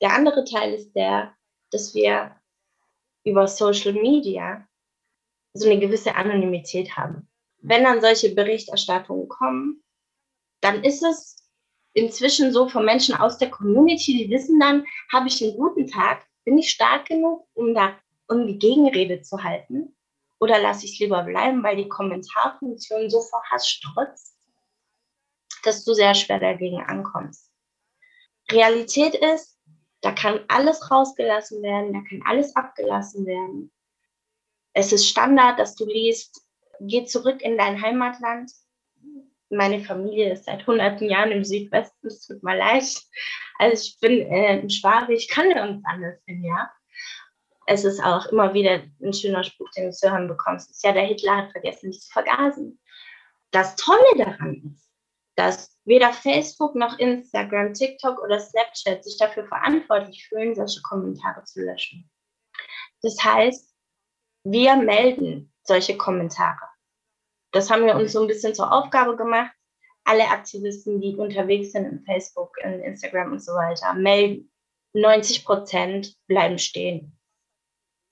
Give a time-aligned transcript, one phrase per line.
[0.00, 1.34] Der andere Teil ist der,
[1.70, 2.36] dass wir
[3.24, 4.66] über Social Media
[5.52, 7.28] so eine gewisse Anonymität haben.
[7.58, 9.82] Wenn dann solche Berichterstattungen kommen,
[10.60, 11.36] dann ist es
[11.92, 16.26] inzwischen so von Menschen aus der Community, die wissen dann, habe ich einen guten Tag,
[16.44, 17.98] bin ich stark genug, um da
[18.28, 19.94] irgendwie Gegenrede zu halten?
[20.38, 24.36] Oder lasse ich es lieber bleiben, weil die Kommentarfunktion so vor Hass strotzt,
[25.64, 27.50] dass du sehr schwer dagegen ankommst.
[28.50, 29.59] Realität ist,
[30.00, 33.70] da kann alles rausgelassen werden, da kann alles abgelassen werden.
[34.72, 36.46] Es ist Standard, dass du liest,
[36.80, 38.50] geh zurück in dein Heimatland.
[39.50, 42.84] Meine Familie ist seit hunderten Jahren im Südwesten, es tut mir leid.
[43.58, 46.70] Also ich bin äh, Schwabe, ich kann nirgends anders hin, ja.
[47.66, 50.70] Es ist auch immer wieder ein schöner Spruch, den du zu hören bekommst.
[50.70, 52.80] Ist ja, der Hitler hat vergessen, mich zu vergasen.
[53.50, 54.89] Das Tolle daran ist,
[55.40, 61.62] dass weder Facebook noch Instagram, TikTok oder Snapchat sich dafür verantwortlich fühlen, solche Kommentare zu
[61.62, 62.10] löschen.
[63.00, 63.74] Das heißt,
[64.44, 66.68] wir melden solche Kommentare.
[67.52, 69.52] Das haben wir uns so ein bisschen zur Aufgabe gemacht.
[70.04, 74.52] Alle Aktivisten, die unterwegs sind in Facebook, in Instagram und so weiter, melden.
[74.92, 77.16] 90 Prozent bleiben stehen.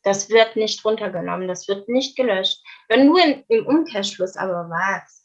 [0.04, 2.62] Das wird nicht runtergenommen, das wird nicht gelöscht.
[2.88, 5.17] Wenn du in, im Umkehrschluss aber warst,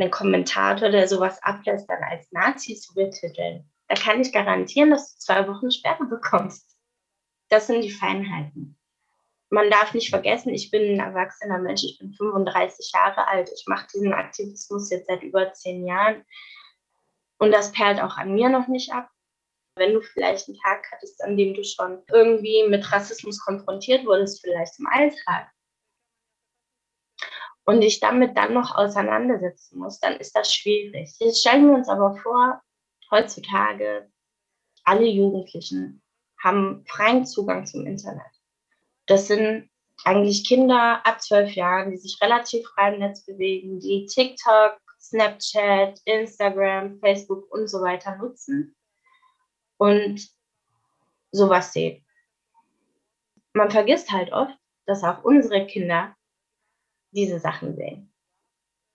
[0.00, 5.14] einen Kommentator, der sowas ablässt, dann als Nazi zu betiteln, da kann ich garantieren, dass
[5.14, 6.76] du zwei Wochen Sperre bekommst.
[7.48, 8.78] Das sind die Feinheiten.
[9.48, 13.64] Man darf nicht vergessen, ich bin ein erwachsener Mensch, ich bin 35 Jahre alt, ich
[13.68, 16.24] mache diesen Aktivismus jetzt seit über zehn Jahren
[17.38, 19.08] und das perlt auch an mir noch nicht ab.
[19.76, 24.40] Wenn du vielleicht einen Tag hattest, an dem du schon irgendwie mit Rassismus konfrontiert wurdest,
[24.42, 25.50] vielleicht im Alltag,
[27.66, 31.14] und dich damit dann noch auseinandersetzen muss, dann ist das schwierig.
[31.18, 32.62] Jetzt stellen wir uns aber vor,
[33.10, 34.10] heutzutage
[34.84, 36.02] alle Jugendlichen
[36.42, 38.30] haben freien Zugang zum Internet.
[39.06, 39.68] Das sind
[40.04, 46.00] eigentlich Kinder ab zwölf Jahren, die sich relativ frei im Netz bewegen, die TikTok, Snapchat,
[46.04, 48.76] Instagram, Facebook und so weiter nutzen
[49.78, 50.28] und
[51.32, 52.04] sowas sehen.
[53.54, 54.56] Man vergisst halt oft,
[54.86, 56.14] dass auch unsere Kinder
[57.16, 58.12] diese Sachen sehen.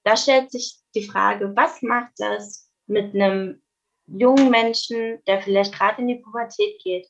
[0.03, 3.61] Da stellt sich die Frage, was macht das mit einem
[4.07, 7.07] jungen Menschen, der vielleicht gerade in die Pubertät geht,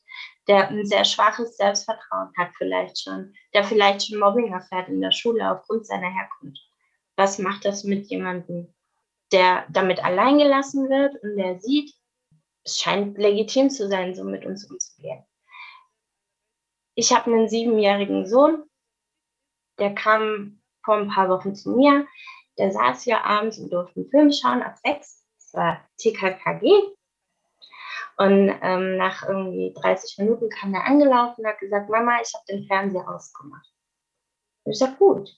[0.48, 5.12] der ein sehr schwaches Selbstvertrauen hat vielleicht schon, der vielleicht schon Mobbing erfährt in der
[5.12, 6.62] Schule aufgrund seiner Herkunft.
[7.16, 8.74] Was macht das mit jemandem,
[9.32, 11.94] der damit alleingelassen wird und der sieht,
[12.64, 15.24] es scheint legitim zu sein, so mit uns umzugehen.
[16.96, 18.64] Ich habe einen siebenjährigen Sohn,
[19.80, 22.06] der kam vor ein paar Wochen zu mir.
[22.58, 25.26] Der saß hier abends und durfte einen Film schauen ab sechs.
[25.38, 26.72] Das war TKKG.
[28.18, 32.46] Und ähm, nach irgendwie 30 Minuten kam er angelaufen und hat gesagt, Mama, ich habe
[32.50, 33.68] den Fernseher ausgemacht.
[34.64, 35.36] Und ich sag, gut.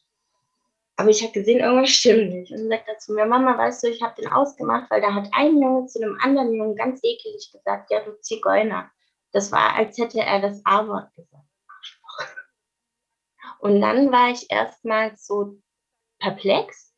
[0.96, 2.52] Aber ich habe gesehen, irgendwas stimmt nicht.
[2.52, 5.30] Und sagt er zu mir, Mama, weißt du, ich habe den ausgemacht, weil da hat
[5.32, 8.92] ein Junge zu einem anderen Jungen ganz ekelig gesagt, ja, du Zigeuner.
[9.32, 11.48] Das war, als hätte er das A-Wort gesagt.
[13.64, 15.58] Und dann war ich erstmals so
[16.20, 16.94] perplex,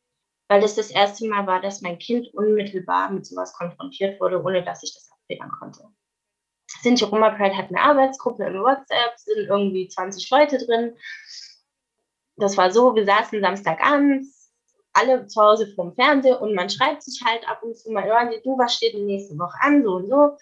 [0.48, 4.64] weil das das erste Mal war, dass mein Kind unmittelbar mit sowas konfrontiert wurde, ohne
[4.64, 5.84] dass ich das abfedern konnte.
[6.82, 10.96] Sinti Roma Pride hat eine Arbeitsgruppe in WhatsApp, sind irgendwie 20 Leute drin.
[12.34, 14.52] Das war so, wir saßen Samstagabends,
[14.92, 18.08] alle zu Hause vorm Fernseher und man schreibt sich halt ab und zu mal,
[18.42, 20.36] du, was steht denn nächste Woche an, so und so.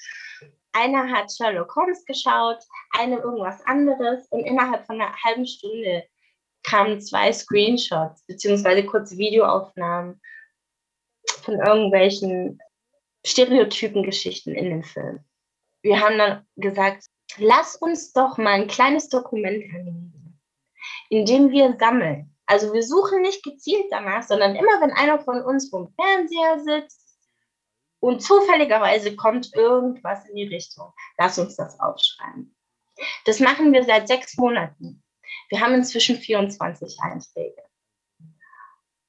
[0.72, 6.04] Einer hat Sherlock Holmes geschaut, eine irgendwas anderes und innerhalb von einer halben Stunde
[6.64, 10.20] kamen zwei Screenshots beziehungsweise kurze Videoaufnahmen
[11.42, 12.58] von irgendwelchen
[13.24, 15.20] Stereotypengeschichten in den Film.
[15.82, 17.04] Wir haben dann gesagt,
[17.38, 20.40] lass uns doch mal ein kleines Dokument anlegen,
[21.10, 22.34] in dem wir sammeln.
[22.46, 27.18] Also wir suchen nicht gezielt danach, sondern immer wenn einer von uns vom Fernseher sitzt
[28.00, 32.54] und zufälligerweise kommt irgendwas in die Richtung, lass uns das aufschreiben.
[33.24, 35.03] Das machen wir seit sechs Monaten.
[35.48, 37.62] Wir haben inzwischen 24 Einträge.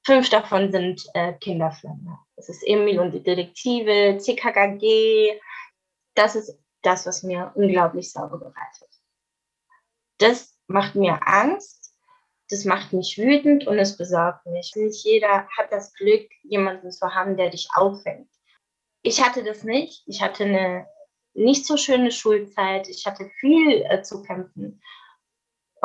[0.04, 2.18] Fünf davon sind äh, Kinderfilme.
[2.36, 5.40] Das ist Emil und die Detektive, CKKG.
[6.14, 8.88] Das ist das, was mir unglaublich Sorge bereitet.
[10.18, 11.92] Das macht mir Angst,
[12.50, 14.72] das macht mich wütend und es besorgt mich.
[14.76, 18.30] Nicht jeder hat das Glück, jemanden zu haben, der dich auffängt.
[19.02, 20.04] Ich hatte das nicht.
[20.06, 20.86] Ich hatte eine
[21.34, 22.88] nicht so schöne Schulzeit.
[22.88, 24.80] Ich hatte viel äh, zu kämpfen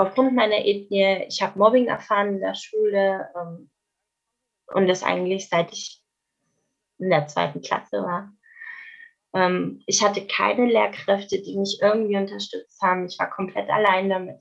[0.02, 3.70] aufgrund meiner Ethnie, ich habe Mobbing erfahren in der Schule ähm,
[4.68, 6.02] und das eigentlich seit ich
[7.00, 8.32] in der zweiten Klasse war.
[9.34, 13.06] Ähm, ich hatte keine Lehrkräfte, die mich irgendwie unterstützt haben.
[13.06, 14.40] Ich war komplett allein damit.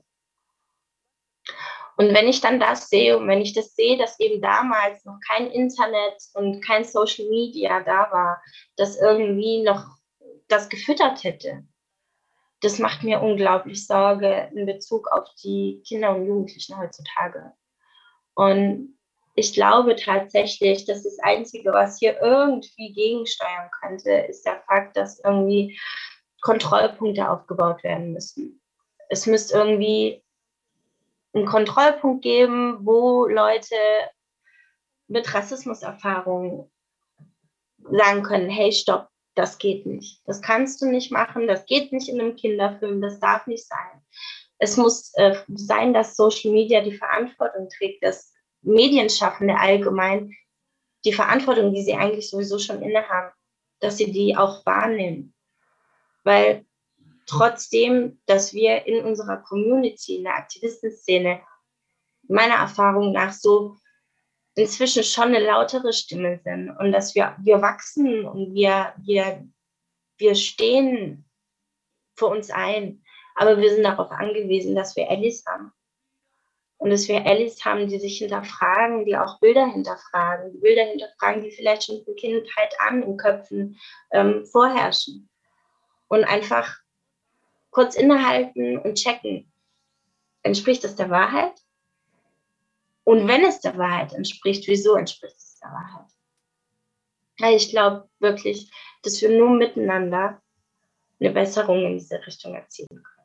[1.97, 5.19] Und wenn ich dann das sehe und wenn ich das sehe, dass eben damals noch
[5.27, 8.41] kein Internet und kein Social Media da war,
[8.75, 9.85] das irgendwie noch
[10.47, 11.63] das gefüttert hätte,
[12.61, 17.53] das macht mir unglaublich Sorge in Bezug auf die Kinder und Jugendlichen heutzutage.
[18.35, 18.97] Und
[19.35, 25.19] ich glaube tatsächlich, dass das Einzige, was hier irgendwie gegensteuern könnte, ist der Fakt, dass
[25.19, 25.79] irgendwie
[26.41, 28.61] Kontrollpunkte aufgebaut werden müssen.
[29.09, 30.23] Es müsste irgendwie
[31.33, 33.75] einen Kontrollpunkt geben, wo Leute
[35.07, 36.69] mit Rassismuserfahrung
[37.89, 40.21] sagen können, hey, stopp, das geht nicht.
[40.25, 44.01] Das kannst du nicht machen, das geht nicht in einem Kinderfilm, das darf nicht sein.
[44.57, 50.35] Es muss äh, sein, dass Social Media die Verantwortung trägt, dass Medienschaffende allgemein
[51.03, 53.31] die Verantwortung, die sie eigentlich sowieso schon innehaben,
[53.79, 55.33] dass sie die auch wahrnehmen.
[56.23, 56.65] Weil
[57.25, 61.41] trotzdem, dass wir in unserer Community, in der Aktivistenszene,
[62.27, 63.77] meiner Erfahrung nach so
[64.55, 69.47] inzwischen schon eine lautere Stimme sind und dass wir, wir wachsen und wir, wir,
[70.17, 71.25] wir stehen
[72.15, 73.03] für uns ein.
[73.35, 75.71] Aber wir sind darauf angewiesen, dass wir Allies haben.
[76.77, 81.51] Und dass wir Allies haben, die sich hinterfragen, die auch Bilder hinterfragen, Bilder hinterfragen, die
[81.51, 83.79] vielleicht schon von Kindheit an in Köpfen
[84.11, 85.29] ähm, vorherrschen.
[86.07, 86.79] Und einfach
[87.69, 89.51] kurz innehalten und checken,
[90.43, 91.53] entspricht das der Wahrheit?
[93.03, 96.11] Und wenn es der Wahrheit entspricht, wieso entspricht es der Wahrheit?
[97.39, 98.71] Ja, ich glaube wirklich,
[99.03, 100.41] dass wir nur miteinander
[101.19, 103.21] eine Besserung in diese Richtung erzielen können.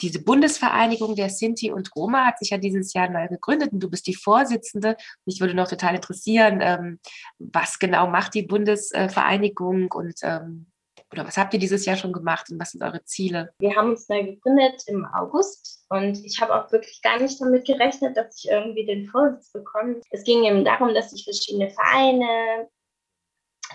[0.00, 3.90] Diese Bundesvereinigung der Sinti und Roma hat sich ja dieses Jahr neu gegründet und du
[3.90, 4.96] bist die Vorsitzende.
[5.24, 7.00] Mich würde noch total interessieren, ähm,
[7.38, 10.66] was genau macht die Bundesvereinigung und ähm,
[11.12, 13.54] oder was habt ihr dieses Jahr schon gemacht und was sind eure Ziele?
[13.60, 17.66] Wir haben uns neu gegründet im August und ich habe auch wirklich gar nicht damit
[17.66, 20.00] gerechnet, dass ich irgendwie den Vorsitz bekomme.
[20.10, 22.68] Es ging eben darum, dass sich verschiedene Vereine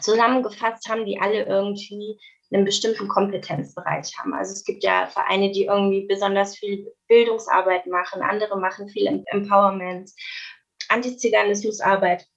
[0.01, 2.19] zusammengefasst haben, die alle irgendwie
[2.51, 4.33] einen bestimmten Kompetenzbereich haben.
[4.33, 10.11] Also es gibt ja Vereine, die irgendwie besonders viel Bildungsarbeit machen, andere machen viel Empowerment,
[10.89, 12.27] Antiziganismusarbeit.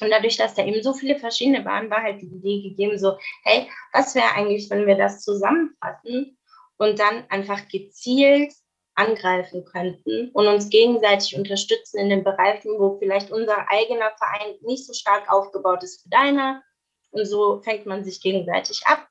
[0.00, 3.16] Und dadurch, dass da eben so viele verschiedene waren, war halt die Idee gegeben, so,
[3.44, 6.38] hey, was wäre eigentlich, wenn wir das zusammenfassen
[6.78, 8.52] und dann einfach gezielt
[8.94, 14.86] angreifen könnten und uns gegenseitig unterstützen in den Bereichen, wo vielleicht unser eigener Verein nicht
[14.86, 16.62] so stark aufgebaut ist wie deiner.
[17.10, 19.08] Und so fängt man sich gegenseitig ab.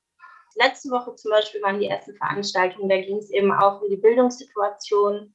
[0.56, 3.97] Letzte Woche zum Beispiel waren die ersten Veranstaltungen, da ging es eben auch um die
[3.97, 5.33] Bildungssituation.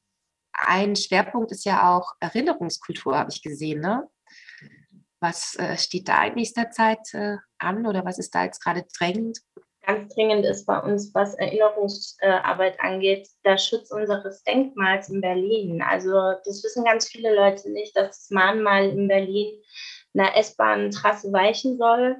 [0.53, 3.81] Ein Schwerpunkt ist ja auch Erinnerungskultur, habe ich gesehen.
[3.81, 4.07] Ne?
[5.25, 8.85] Was äh, steht da in nächster Zeit äh, an oder was ist da jetzt gerade
[8.95, 9.39] drängend?
[9.81, 15.81] Ganz dringend ist bei uns, was Erinnerungsarbeit angeht, der Schutz unseres Denkmals in Berlin.
[15.81, 16.11] Also
[16.45, 19.59] das wissen ganz viele Leute nicht, dass das Mahnmal in Berlin
[20.13, 22.17] einer S-Bahn-Trasse weichen soll.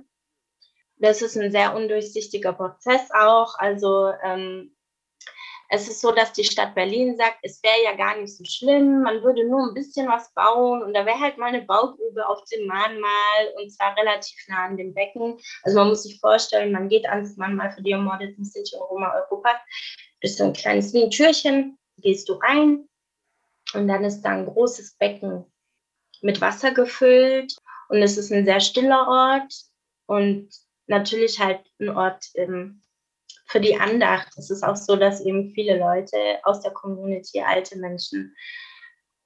[0.98, 3.54] Das ist ein sehr undurchsichtiger Prozess auch.
[3.60, 4.75] Also ähm,
[5.70, 9.02] es ist so, dass die Stadt Berlin sagt, es wäre ja gar nicht so schlimm,
[9.02, 12.44] man würde nur ein bisschen was bauen und da wäre halt mal eine Baugrube auf
[12.46, 15.38] dem Mahnmal und zwar relativ nah an dem Becken.
[15.64, 19.14] Also man muss sich vorstellen, man geht ans Mahnmal für die ermordeten Sinti und Roma
[19.16, 19.58] Europas,
[20.22, 22.88] ist so ein kleines wie ein Türchen, gehst du rein
[23.74, 25.46] und dann ist da ein großes Becken
[26.22, 27.56] mit Wasser gefüllt
[27.90, 29.54] und es ist ein sehr stiller Ort
[30.06, 30.50] und
[30.88, 32.82] natürlich halt ein Ort im
[33.56, 34.28] für die Andacht.
[34.36, 38.36] Es ist auch so, dass eben viele Leute aus der Community, alte Menschen,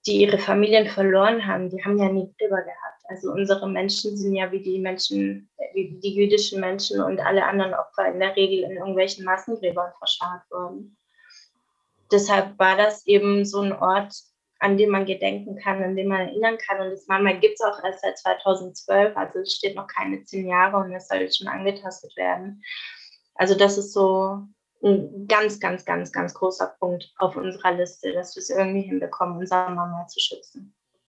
[0.06, 3.02] die ihre Familien verloren haben, die haben ja nie Gräber gehabt.
[3.06, 7.74] Also unsere Menschen sind ja wie die Menschen, wie die jüdischen Menschen und alle anderen
[7.74, 10.96] Opfer in der Regel in irgendwelchen Massengräbern verscharrt worden.
[12.12, 14.14] Deshalb war das eben so ein Ort,
[14.60, 16.82] an dem man gedenken kann, an dem man erinnern kann.
[16.82, 20.48] Und das manchmal gibt es auch erst seit 2012, also es steht noch keine zehn
[20.48, 22.62] Jahre und es soll schon angetastet werden.
[23.40, 24.46] Also das ist so
[24.84, 29.38] ein ganz, ganz, ganz, ganz großer Punkt auf unserer Liste, dass wir es irgendwie hinbekommen,
[29.38, 30.76] unser Mama zu schützen.